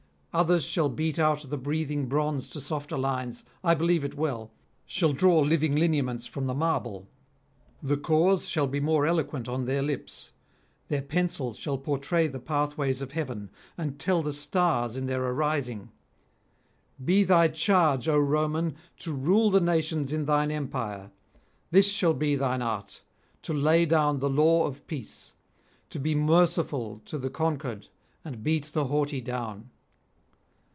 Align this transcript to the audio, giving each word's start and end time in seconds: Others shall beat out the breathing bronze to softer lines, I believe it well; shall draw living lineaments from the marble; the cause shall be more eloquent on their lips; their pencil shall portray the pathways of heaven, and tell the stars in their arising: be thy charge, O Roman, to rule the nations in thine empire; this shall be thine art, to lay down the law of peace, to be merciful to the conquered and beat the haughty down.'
Others 0.33 0.63
shall 0.63 0.87
beat 0.87 1.19
out 1.19 1.41
the 1.49 1.57
breathing 1.57 2.05
bronze 2.07 2.47
to 2.47 2.61
softer 2.61 2.97
lines, 2.97 3.43
I 3.65 3.75
believe 3.75 4.05
it 4.05 4.15
well; 4.15 4.49
shall 4.85 5.11
draw 5.11 5.41
living 5.41 5.75
lineaments 5.75 6.25
from 6.25 6.45
the 6.45 6.53
marble; 6.53 7.05
the 7.83 7.97
cause 7.97 8.47
shall 8.47 8.65
be 8.65 8.79
more 8.79 9.05
eloquent 9.05 9.49
on 9.49 9.65
their 9.65 9.81
lips; 9.81 10.31
their 10.87 11.01
pencil 11.01 11.53
shall 11.53 11.77
portray 11.77 12.27
the 12.29 12.39
pathways 12.39 13.01
of 13.01 13.11
heaven, 13.11 13.49
and 13.77 13.99
tell 13.99 14.21
the 14.23 14.31
stars 14.31 14.95
in 14.95 15.05
their 15.05 15.21
arising: 15.21 15.91
be 17.03 17.25
thy 17.25 17.49
charge, 17.49 18.07
O 18.07 18.17
Roman, 18.17 18.77
to 18.99 19.11
rule 19.11 19.49
the 19.49 19.59
nations 19.59 20.13
in 20.13 20.23
thine 20.27 20.49
empire; 20.49 21.11
this 21.71 21.91
shall 21.91 22.13
be 22.13 22.37
thine 22.37 22.61
art, 22.61 23.01
to 23.41 23.53
lay 23.53 23.85
down 23.85 24.19
the 24.19 24.29
law 24.29 24.65
of 24.65 24.87
peace, 24.87 25.33
to 25.89 25.99
be 25.99 26.15
merciful 26.15 27.01
to 27.03 27.17
the 27.17 27.29
conquered 27.29 27.89
and 28.23 28.43
beat 28.45 28.67
the 28.71 28.85
haughty 28.85 29.19
down.' 29.19 29.69